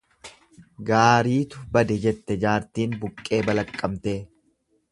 [0.87, 4.19] Gaariitu bade jette jaartiin buqqee balaqqamtee.